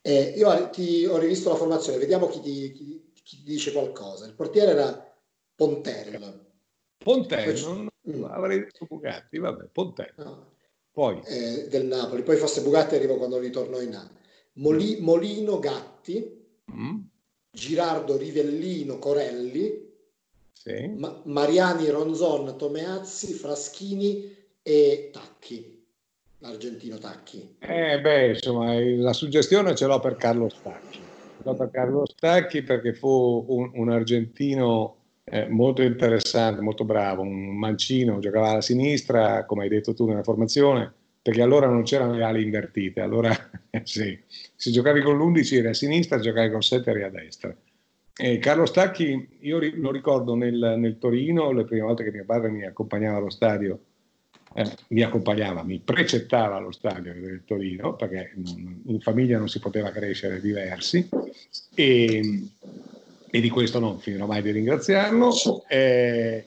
[0.00, 4.26] E io ti, ho rivisto la formazione, vediamo chi ti, chi, chi dice qualcosa.
[4.26, 5.14] Il portiere era
[5.54, 6.50] Pontel.
[6.98, 8.24] Pontel, non, mm.
[8.24, 10.12] avrei detto Bugatti, vabbè, Pontel.
[10.16, 10.50] No.
[10.92, 11.20] Poi.
[11.24, 14.10] Eh, del Napoli, poi forse Bugatti arrivò quando ritornò in A.
[14.54, 15.04] Moli, mm.
[15.04, 17.00] Molino Gatti, mm.
[17.50, 19.90] Girardo Rivellino Corelli,
[20.52, 20.92] sì.
[20.96, 25.84] Ma- Mariani Ronzon Tomeazzi, Fraschini e Tacchi,
[26.38, 27.56] l'argentino Tacchi.
[27.58, 30.98] Eh beh, insomma, la suggestione ce l'ho per Carlo Stacchi.
[30.98, 35.01] Ce l'ho per Carlo Stacchi perché fu un, un argentino
[35.48, 40.92] molto interessante, molto bravo, un mancino, giocava alla sinistra, come hai detto tu nella formazione,
[41.22, 43.30] perché allora non c'erano le ali invertite, allora
[43.84, 44.18] sì,
[44.56, 47.56] se giocavi con l'11 eri a sinistra, giocavi con 7 eri a destra.
[48.14, 52.50] E Carlo Stacchi, io lo ricordo nel, nel, Torino, le prime volte che mio padre
[52.50, 53.78] mi accompagnava allo stadio,
[54.54, 59.90] eh, mi accompagnava, mi precettava allo stadio del Torino, perché in famiglia non si poteva
[59.90, 61.08] crescere diversi,
[61.74, 62.20] e,
[63.34, 65.32] e di questo non finirò mai di ringraziarlo.
[65.66, 66.44] Eh,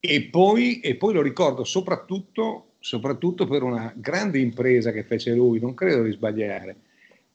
[0.00, 5.60] e, poi, e, poi, lo ricordo soprattutto, soprattutto per una grande impresa che fece lui,
[5.60, 6.76] non credo di sbagliare,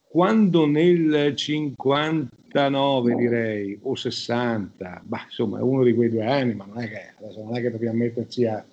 [0.07, 6.65] quando nel 59 direi, o 60, bah, insomma è uno di quei due anni, ma
[6.65, 8.65] non è che, non è che dobbiamo metterci a,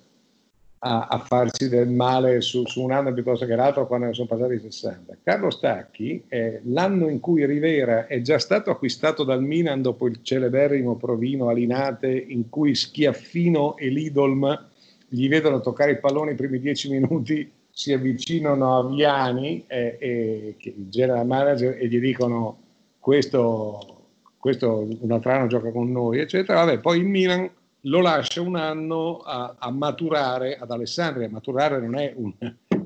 [0.85, 4.27] a, a farsi del male su, su, un anno piuttosto che l'altro quando ne sono
[4.27, 5.17] passati 60.
[5.23, 10.19] Carlo Stacchi è l'anno in cui Rivera è già stato acquistato dal Milan dopo il
[10.21, 14.67] celeberrimo provino a Linate in cui Schiaffino e Lidolm
[15.07, 20.55] gli vedono toccare il pallone i primi dieci minuti si avvicinano a Viani, e, e,
[20.59, 22.57] il general manager, e gli dicono
[22.99, 24.05] questo,
[24.37, 26.63] questo un altro anno gioca con noi, eccetera.
[26.63, 27.49] Vabbè, poi il Milan
[27.85, 31.29] lo lascia un anno a, a maturare ad Alessandria.
[31.29, 32.33] Maturare non è un,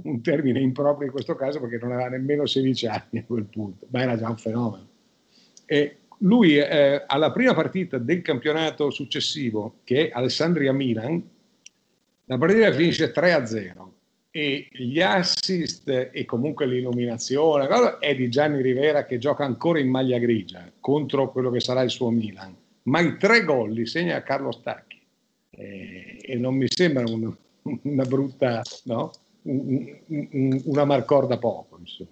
[0.04, 3.88] un, termine improprio in questo caso perché non aveva nemmeno 16 anni a quel punto,
[3.92, 4.88] ma era già un fenomeno.
[5.66, 11.30] E lui eh, alla prima partita del campionato successivo, che è Alessandria-Milan,
[12.26, 13.88] la partita finisce 3-0
[14.32, 17.68] e gli assist e comunque l'illuminazione
[18.00, 21.90] è di Gianni Rivera che gioca ancora in maglia grigia contro quello che sarà il
[21.90, 24.89] suo Milan, ma i tre gol li segna Carlo Stacchi
[25.60, 27.36] eh, e non mi sembra un,
[27.84, 29.12] una brutta, no?
[29.44, 31.78] un, un, una marcorda poco.
[31.80, 32.10] Insomma.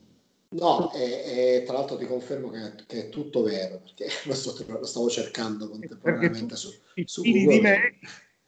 [0.49, 4.55] No, e, e, tra l'altro ti confermo che, che, è tutto vero, perché lo, sto,
[4.67, 6.71] lo stavo cercando contemporaneamente su,
[7.05, 7.55] su Google.
[7.55, 7.99] di me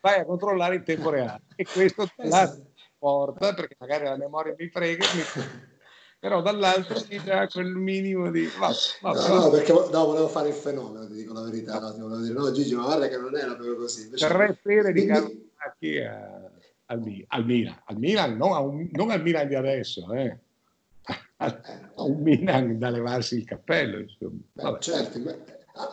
[0.02, 2.58] vai a controllare in tempo reale e questo eh, la,
[2.98, 5.22] porta perché magari la memoria mi frega mi...
[6.20, 10.50] però dall'altro mi dà quel minimo di va, va, no, no, perché no, volevo fare
[10.50, 13.18] il fenomeno ti dico la verità no, ti volevo dire no Gigi ma guarda che
[13.18, 16.52] non era proprio così Invece, tre pere di Carlo Sacchi a...
[16.86, 20.38] al, al Milan, al Milan, non, un, non, al Milan di adesso, eh.
[21.38, 24.06] a un Milan da levarsi il cappello.
[24.54, 25.20] Beh, certo,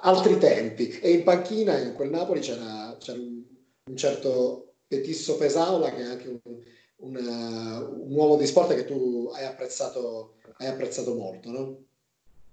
[0.02, 0.98] altri tempi.
[1.00, 3.42] E in panchina in quel Napoli c'era, c'era un,
[3.84, 6.38] un, certo Petisso Pesaula che è anche un,
[6.98, 11.78] un, un, uomo di sport che tu hai apprezzato, hai apprezzato molto, no?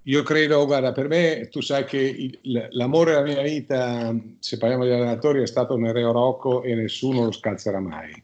[0.07, 4.83] Io credo, guarda, per me tu sai che il, l'amore della mia vita, se parliamo
[4.83, 8.21] di allenatori, è stato Nereo Rocco e nessuno lo scalzerà mai.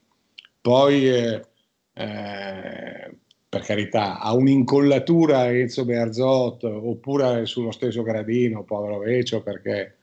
[0.59, 1.45] Poi, eh,
[1.93, 3.15] eh,
[3.47, 9.98] per carità, ha un'incollatura Enzo Bearzot oppure sullo stesso gradino, povero Vecio, perché,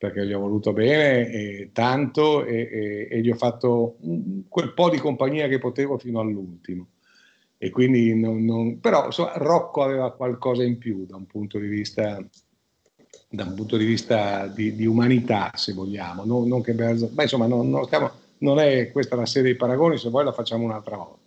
[0.00, 3.98] perché gli ho voluto bene e tanto e, e, e, gli ho fatto
[4.48, 6.88] quel po' di compagnia che potevo fino all'ultimo
[7.58, 11.66] e quindi non, non, però insomma, Rocco aveva qualcosa in più da un punto di
[11.66, 12.16] vista,
[13.28, 16.24] punto di, vista di, di umanità, se vogliamo.
[16.24, 20.08] Non, non che ma insomma, non, stiamo, non, è questa la serie dei paragoni, se
[20.08, 21.18] vuoi la facciamo un'altra volta.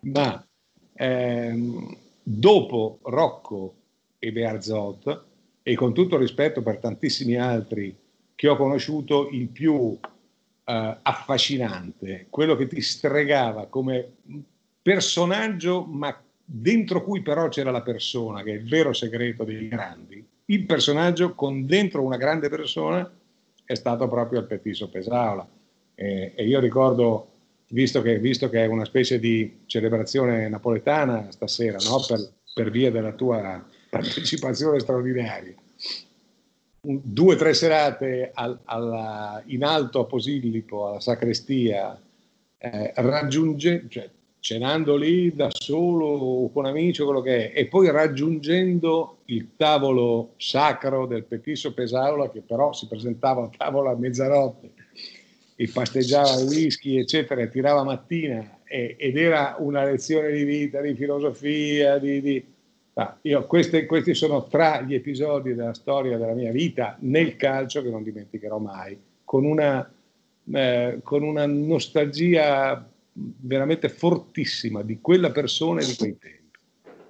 [0.00, 0.46] Ma
[0.94, 3.74] ehm, dopo Rocco
[4.18, 5.24] e Bearzot,
[5.62, 7.94] e con tutto rispetto per tantissimi altri
[8.44, 9.98] che ho conosciuto, il più
[10.64, 14.16] eh, affascinante, quello che ti stregava come
[14.82, 20.22] personaggio, ma dentro cui però c'era la persona, che è il vero segreto dei grandi.
[20.44, 23.10] Il personaggio con dentro una grande persona
[23.64, 25.48] è stato proprio il Petiso Pesaola.
[25.94, 27.28] Eh, e io ricordo,
[27.68, 32.04] visto che, visto che, è una specie di celebrazione napoletana stasera, no?
[32.06, 32.20] per,
[32.52, 35.54] per, via della tua partecipazione straordinaria,
[36.84, 41.98] due o tre serate al, alla, in alto a Posillipo, alla sacrestia,
[42.58, 47.66] eh, raggiunge, cioè, cenando lì da solo o con amici o quello che è, e
[47.66, 53.96] poi raggiungendo il tavolo sacro del Petisso Pesaula, che però si presentava a tavola a
[53.96, 54.72] mezzanotte
[55.56, 60.94] e pasteggiava whisky, eccetera, e tirava mattina, e, ed era una lezione di vita, di
[60.94, 62.20] filosofia, di...
[62.20, 62.52] di
[62.94, 67.82] ah, io, queste, questi sono tra gli episodi della storia della mia vita nel calcio
[67.82, 69.90] che non dimenticherò mai, con una,
[70.52, 76.42] eh, con una nostalgia veramente fortissima di quella persona e di quei tempi.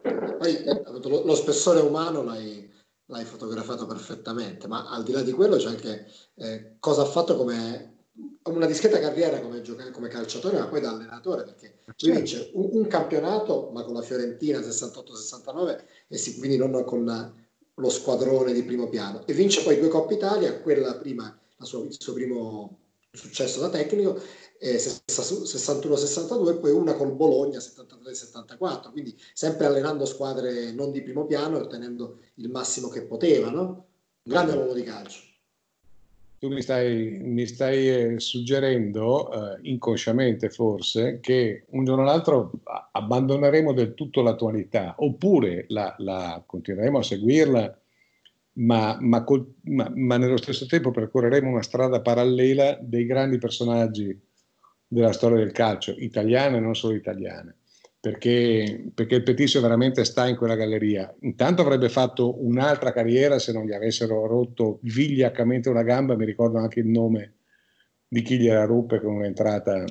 [0.03, 2.71] Eh, lo, lo spessore umano l'hai,
[3.07, 7.37] l'hai, fotografato perfettamente, ma al di là di quello c'è anche eh, cosa ha fatto
[7.37, 7.94] come
[8.45, 12.19] una discreta carriera come, gioca- come calciatore, ma poi da allenatore, perché lui certo.
[12.19, 17.33] vince un, un, campionato, ma con la Fiorentina 68-69, e si, quindi non con la,
[17.75, 21.97] lo squadrone di primo piano, e vince poi due Coppa Italia, quella prima, sua, il
[21.99, 22.79] suo primo
[23.11, 24.21] successo da tecnico,
[24.59, 31.25] eh, 61-62 e poi una col Bologna 73-74, quindi sempre allenando squadre non di primo
[31.25, 33.63] piano e ottenendo il massimo che poteva, no?
[34.23, 35.21] Un grande uomo di calcio.
[36.45, 42.61] Tu mi stai, mi stai eh, suggerendo, eh, inconsciamente forse, che un giorno o l'altro
[42.93, 47.79] abbandoneremo del tutto l'attualità, oppure la, la continueremo a seguirla
[48.57, 54.15] ma, ma, col, ma, ma, nello stesso tempo percorreremo una strada parallela dei grandi personaggi
[54.87, 57.57] della storia del calcio, italiana e non solo italiana,
[58.05, 61.11] perché, perché il Petizio veramente sta in quella galleria.
[61.21, 66.59] Intanto avrebbe fatto un'altra carriera se non gli avessero rotto vigliaccamente una gamba, mi ricordo
[66.59, 67.37] anche il nome
[68.07, 69.87] di chi gliela ruppe con un'entrata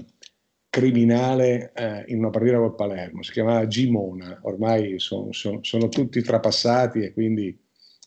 [0.69, 6.21] criminale eh, in una partita col Palermo, si chiamava Gimona, ormai son, son, sono tutti
[6.21, 7.59] trapassati e quindi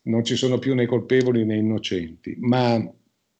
[0.05, 2.79] non ci sono più né colpevoli né innocenti, ma,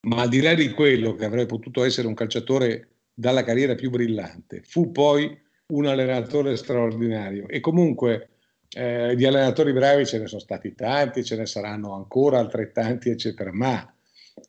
[0.01, 3.89] ma al di là di quello che avrebbe potuto essere un calciatore dalla carriera più
[3.89, 8.29] brillante, fu poi un allenatore straordinario e comunque
[8.69, 13.51] eh, di allenatori bravi ce ne sono stati tanti, ce ne saranno ancora altrettanti, eccetera,
[13.51, 13.93] ma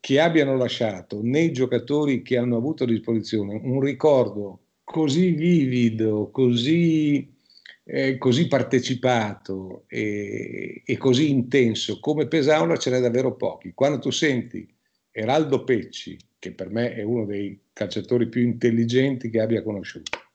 [0.00, 7.36] che abbiano lasciato nei giocatori che hanno avuto a disposizione un ricordo così vivido, così
[7.90, 13.72] eh, così partecipato e, e, così intenso come Pesaula ce n'è davvero pochi.
[13.74, 14.68] Quando tu senti
[15.10, 20.27] Eraldo Pecci, che per me è uno dei calciatori più intelligenti che abbia conosciuto,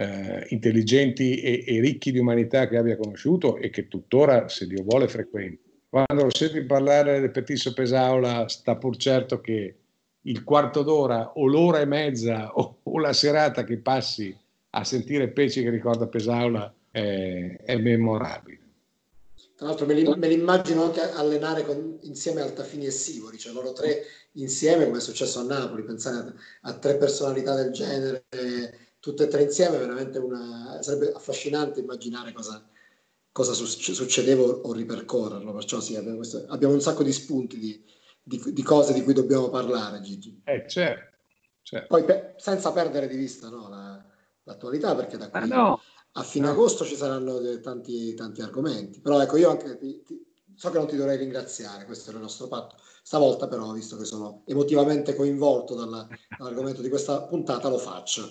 [0.00, 4.82] eh, intelligenti e, e, ricchi di umanità che abbia conosciuto e che tuttora, se Dio
[4.82, 5.60] vuole, frequenti.
[5.90, 9.74] Quando lo senti parlare del Petisso Pesaula, sta pur certo che
[10.22, 14.34] il quarto d'ora o l'ora e mezza o, o la serata che passi
[14.70, 18.58] a sentire Pecci che ricorda Pesaula è, è memorabile.
[19.54, 23.52] Tra l'altro me, li, me li immagino anche allenare con, insieme Altafini e Sivori, cioè
[23.52, 24.02] loro tre
[24.34, 28.24] insieme come è successo a Napoli, pensare a, a tre personalità del genere,
[29.00, 32.62] tutte e tre insieme, veramente una, sarebbe affascinante immaginare cosa,
[33.32, 37.82] cosa succedeva o ripercorrerlo, perciò sì, abbiamo, questo, abbiamo un sacco di spunti di,
[38.22, 40.42] di, di, cose di cui dobbiamo parlare Gigi.
[40.44, 41.16] Eh certo,
[41.62, 41.86] certo.
[41.88, 44.04] Poi pe- senza perdere di vista no, la,
[44.42, 45.80] l'attualità, perché da qui ah, no.
[46.12, 46.52] a fine no.
[46.52, 49.00] agosto ci saranno tanti, tanti argomenti.
[49.00, 50.22] Però ecco, io anche ti, ti,
[50.54, 52.76] so che non ti dovrei ringraziare, questo era il nostro patto.
[53.02, 58.30] Stavolta però, visto che sono emotivamente coinvolto dalla, dall'argomento di questa puntata, lo faccio.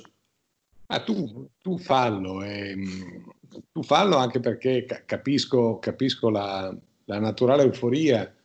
[0.91, 3.23] Ah, tu, tu, fallo, ehm,
[3.71, 6.75] tu fallo anche perché capisco, capisco la,
[7.05, 8.35] la, naturale euforia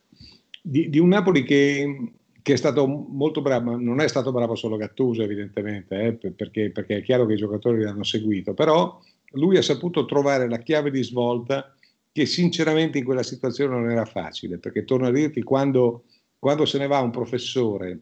[0.61, 2.11] di, di un Napoli che,
[2.43, 6.97] che, è stato molto bravo, non è stato bravo solo Gattuso evidentemente, eh, perché, perché,
[6.97, 8.99] è chiaro che i giocatori l'hanno seguito, però
[9.31, 11.75] lui ha saputo trovare la chiave di svolta
[12.11, 16.03] che sinceramente in quella situazione non era facile, perché torno a dirti, quando,
[16.37, 18.01] quando se ne va un professore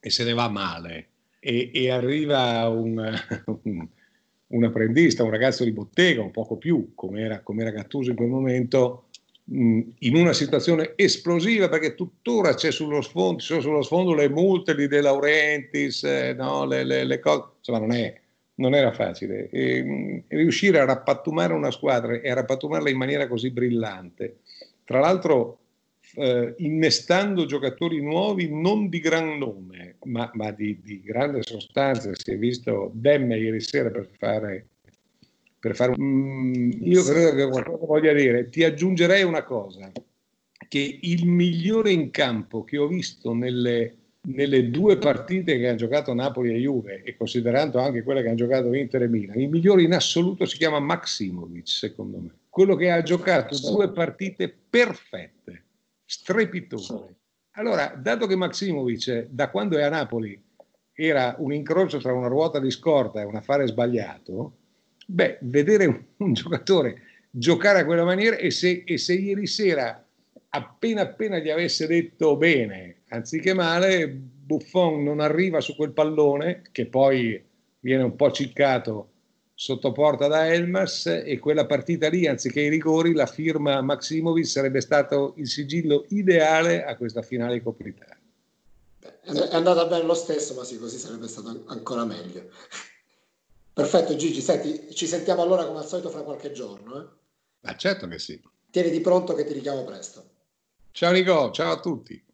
[0.00, 1.08] e se ne va male,
[1.40, 2.98] e, e arriva un,
[3.62, 3.88] un,
[4.48, 8.16] un, apprendista, un ragazzo di bottega, un poco più, come era, come era Gattuso in
[8.16, 9.08] quel momento,
[9.44, 14.74] mh, in una situazione esplosiva, perché tuttora c'è sullo sfondo, sono sullo sfondo le multe
[14.74, 18.20] di De Laurentiis, eh, no, le, le, le cose, insomma non, è,
[18.54, 19.48] non era facile.
[19.50, 24.38] E, riuscire a rappattumare una squadra e a rappattumarla in maniera così brillante,
[24.84, 25.58] tra l'altro
[26.18, 32.10] eh, innestando giocatori nuovi non di gran nome, ma, ma di, di, grande sostanza.
[32.14, 34.66] Si è visto Demme ieri sera per fare...
[35.60, 38.48] Per fare mm, io credo che qualcosa voglia dire.
[38.48, 39.90] Ti aggiungerei una cosa,
[40.68, 46.14] che il migliore in campo che ho visto nelle, nelle due partite che hanno giocato
[46.14, 49.82] Napoli e Juve, e considerando anche quelle che hanno giocato Inter e Milan, il migliore
[49.82, 52.30] in assoluto si chiama Maximovic, secondo me.
[52.48, 55.66] Quello che ha giocato due partite perfette
[56.08, 57.16] strepitoso.
[57.52, 60.42] Allora, dato che Maximovic da quando è a Napoli
[60.94, 64.56] era un incrocio tra una ruota di scorta e un affare sbagliato,
[65.06, 70.02] beh, vedere un, un giocatore giocare a quella maniera e se, e se, ieri sera
[70.48, 76.86] appena appena gli avesse detto bene, anziché male, Buffon non arriva su quel pallone che
[76.86, 77.44] poi
[77.80, 79.10] viene un po' ciccato
[79.60, 84.80] sotto porta da Elmas e quella partita lì, anziché i rigori, la firma Maximovic sarebbe
[84.80, 88.16] stato il sigillo ideale a questa finale Coppa Italia.
[89.00, 92.50] È andata bene lo stesso, ma sì, così sarebbe stato ancora meglio.
[93.72, 97.00] Perfetto Gigi, senti, ci sentiamo allora come al solito fra qualche giorno.
[97.00, 97.06] Eh?
[97.62, 98.40] Ma certo che sì.
[98.70, 100.24] Tieni di pronto che ti richiamo presto.
[100.92, 102.24] Ciao Nico, ciao a tutti.